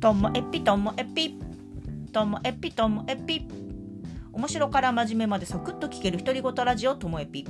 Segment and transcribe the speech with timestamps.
[0.00, 1.38] ともえぴともえぴ。
[2.10, 3.46] ともえぴともえぴ。
[4.32, 7.46] 面白から真面目までサクッと聞ける独り言ラジオともえぴ。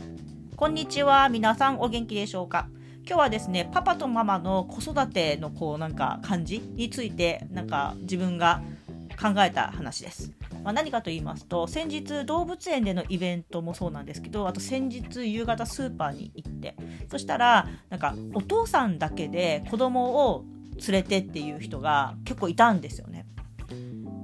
[0.56, 1.28] こんにちは。
[1.28, 2.66] 皆さんお元気でしょうか。
[3.06, 8.62] 今日はですねパパとママの子育てのこうなんか感じについてなんか自分が
[9.11, 10.32] 考えた話です。
[10.64, 16.75] まあ、何かと言いますと先日動物園でのイベントもそうなんですけどあと先日夕方スーパーに行って。
[17.08, 20.44] そしたらなんかお父さんだけで子供を
[20.80, 23.26] 連れてっていう人が結構いたんですよね。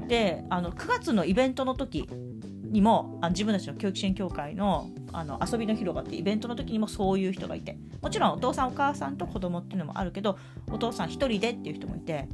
[0.08, 2.08] であの9月のイベントの時
[2.70, 7.78] にもあ自分たちの教育支援協会のあの遊びの広場ってイベントの時にもそういう人がいて。
[8.02, 10.38] もちろんお父さんお母さんと子供っていうのもあるけど
[10.70, 12.28] お父さん1人でっていう人もいて。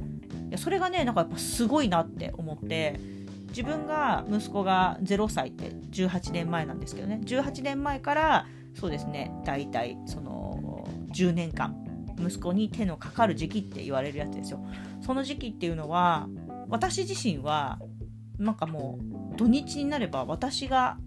[0.49, 2.99] いやそれがねなんかやっぱすごいなって思って
[3.47, 7.21] 自分が息子が0歳って18年前なんですけどね。
[7.23, 8.45] 18年前から
[8.75, 11.75] そうですね大体その10年間
[12.19, 14.63] 息子に手のかかる時期って言われるやつですよ。
[15.01, 16.27] その時期っていうのは
[16.69, 17.79] 私自身は
[18.37, 18.99] なんかも
[19.33, 20.97] う土日になれば私が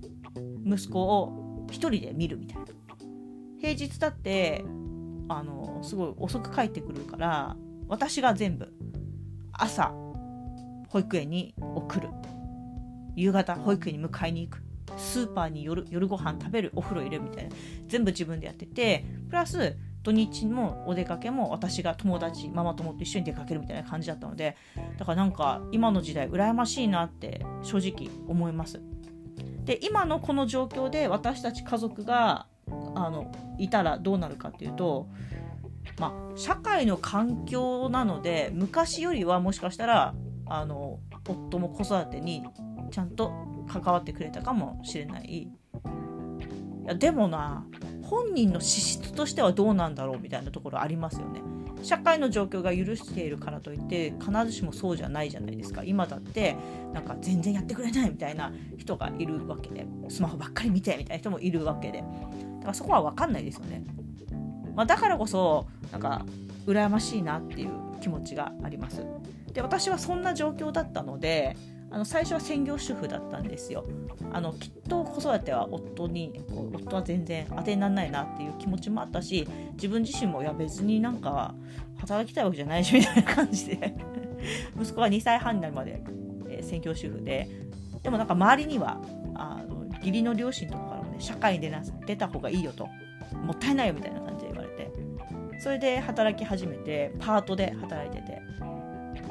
[0.65, 2.65] 息子を1人で見るみたいな。
[3.59, 4.65] 平日だって
[5.29, 7.57] あのすごい遅く帰ってくるから
[7.89, 8.73] 私が全部
[9.53, 9.93] 朝
[10.89, 12.09] 保育園に送る。
[13.17, 14.63] 夕方保育園に迎えに行く。
[14.97, 17.55] スーパーに夜夜ご飯食べるお風呂入れるみたいな。
[17.89, 19.77] 全部自分でやっててプラス
[20.07, 24.57] 土日もお出かけも私が友達ママ友と一緒に出かけるみたいな感じだったので
[24.99, 28.81] だからなんか今の時代羨ましいなって正直思います。
[29.65, 32.47] で今のこの状況で私たち家族が
[32.95, 35.09] あのいたらどうなるかっていうと
[35.99, 40.15] まあ社会の環境なので昔よりはもしかしたら
[40.47, 42.45] あの夫も子育てに
[42.93, 43.33] ちゃんと
[43.67, 45.25] 関わってくれたかもしれない。
[45.25, 45.49] い
[46.87, 47.67] やでもな
[48.07, 51.43] 本人の資質としてはどうなんだろうみたいなところありますよね。
[51.83, 55.85] 社会の状況が許しているからといって必ずしもそうじゃないじゃないですか。
[55.85, 56.57] 今だって
[56.93, 61.99] なんか全然やってくれないみたいな人がいるわけでスマホばっかり見てみたいな人もいるわけで。
[61.99, 62.05] だ
[62.63, 63.85] からそこは分かんないですよね、
[64.75, 66.27] まあ、だからこそなんか
[66.67, 67.71] 羨ましいなっていう
[68.01, 69.05] 気持ちがあります。
[69.53, 71.57] で私はそんな状況だったので
[71.91, 73.85] あの最初は専業主婦だったんですよ。
[74.33, 81.55] あのきっと子育ては夫に夫は全然当てにならないなっていう気持ちもあったし自分自身もいや別になんか
[81.99, 83.95] 働きたいわけじゃないしみたいな感じで。
[84.79, 86.03] 息子が2歳半になるまで、
[86.49, 87.49] えー、専業主婦で。
[88.03, 89.01] でもなんか周りには
[89.35, 92.89] あの義理の両親とかからもね社会に出な出た方がいいよと
[93.35, 94.91] もったいないよみたいな感じで言われて。
[95.59, 98.43] それで働き始めてパートで働いてて。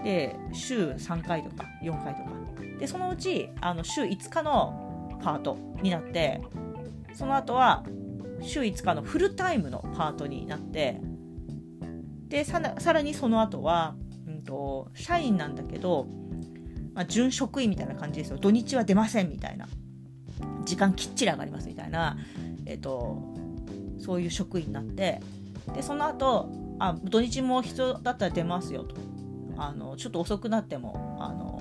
[0.03, 2.44] で週3回とか4回とか。
[2.79, 6.41] でそのうちあの週5日のパートになって
[7.13, 7.83] その後は
[8.41, 10.99] 週5日のフルタイムのパートになって
[12.27, 13.95] でさらにその後は、
[14.27, 16.07] うんと、社員なんだけど、
[16.93, 18.37] まあ、準職員みたいな感じですよ。
[18.37, 19.67] 土日は出ませんみたいな。
[20.65, 22.17] 時間きっちり上がりますみたいな、
[22.65, 23.21] えっと、
[23.99, 25.21] そういう職員になって
[25.75, 26.49] でその後
[26.79, 28.95] あ土日も人だったら出ますよと。
[29.57, 31.54] あのちょっと遅くなってもあの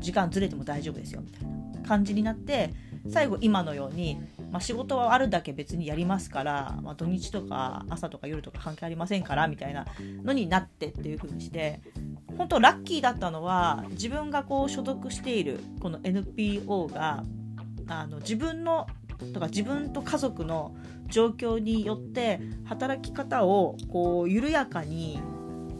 [0.00, 1.20] 時間ずれても大丈夫ですよ。
[1.22, 1.42] みたい
[1.82, 2.74] な感じになって
[3.08, 4.20] 最後今のように、
[4.50, 9.86] まあ、仕事はあるだけ別にやりますから、まあ、土日とか朝とか夜とか関係ありませんからみたいな
[10.22, 11.80] のになってっていう風にして
[12.36, 17.24] 本当ラッキーだったのは自分がこう所属しているこの NPO が
[17.88, 18.86] あの自分の
[19.32, 20.76] とか自分と家族の
[21.08, 25.20] 状況によって働き方をこう緩やかに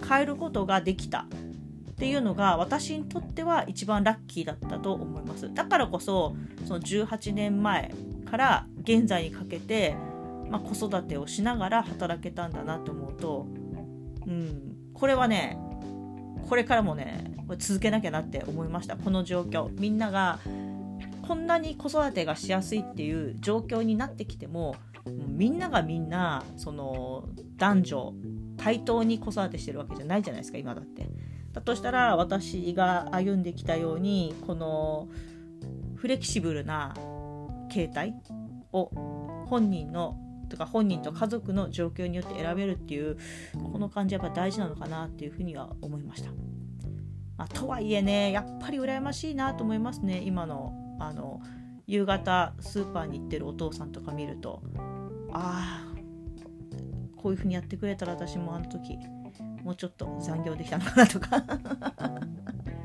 [0.09, 1.27] 変えることができた。
[1.99, 5.53] っていうのが私にとっては一番ラッキーだったと思います。
[5.53, 7.93] だからこそその18年前
[8.31, 9.97] から現在にかけて、
[10.49, 13.49] まあ、子育てをしながら働けたんだなと思うと、
[14.29, 15.59] うん、これはね
[16.49, 18.97] これからもね続けなきゃなって思いました。
[18.97, 19.69] この状況。
[19.81, 20.39] みんなが
[21.27, 24.77] こんなに子育てがしやすいっていう状況になってきても
[25.27, 28.15] みんながみんなその男女
[28.57, 31.09] 対等に子育てしてるわけじゃないじゃないですか今だって。
[31.53, 35.09] だとしたら私が歩んできたようにこの
[35.97, 36.95] フレキシブルな
[37.71, 38.15] 形態
[38.73, 38.91] を
[39.47, 40.17] 本人の
[40.49, 43.19] とか本人と家族の状況によって選べるっていう
[43.73, 46.31] この感じはやっぱ大事なのかなっていうふうには思いました。
[47.37, 51.41] まあ、とはいえねやっぱり羨ましいなと思いますね今のあの
[51.87, 54.61] 夕方スーパーに行ってるお父さんとか見ると
[55.33, 55.99] ああ
[57.17, 58.99] こういうふうにやってくれたら私もあの時
[59.63, 61.43] もうちょっと残業できたのかなとか。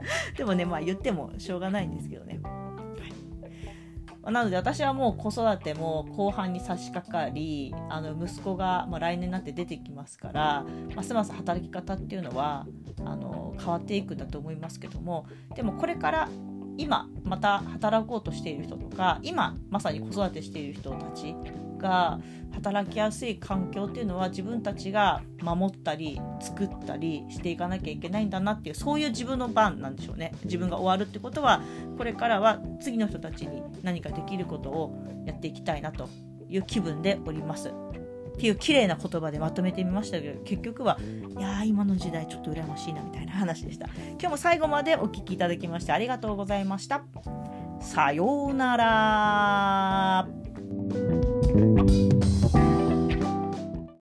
[0.38, 10.66] でもねまあ言ってもしょうがないんですけどね、はい、なので私はもう子育ても後半に差し掛かりあの息子が、まあ、来年になって出てきますから
[10.96, 12.68] ますます働き方っていうのは
[13.06, 15.26] あの変わっていくんだと思いますけども
[15.56, 16.30] でもこれから
[16.78, 21.36] 今また働こうとしている人とか今まさに子育てしている人たち
[21.78, 22.20] が
[22.64, 30.34] 働きやすい環境っていうのは自分たちが守ったり作ったりしていかなきゃいけないんだなっていうそういう自分の番なんでしょうね。
[30.46, 31.62] 自分が終わるってことは
[31.98, 34.96] これからは次の人たちに何かできることを
[35.26, 36.08] やっていきたいなと
[36.50, 37.70] いう気分でおります。
[37.70, 40.98] っていう綺麗な言葉でまとめてみましたけど結局は
[41.38, 43.88] いやー今の時代ちょっと羨ましいなみたいな話でした。
[44.14, 47.04] 今日も最後までお聴きいただきましてありがとうございました。
[47.80, 50.53] さようなら。